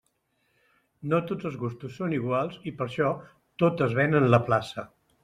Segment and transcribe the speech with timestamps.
[1.11, 3.11] No tots els gustos són iguals, i per això
[3.65, 4.87] tot es ven en la plaça.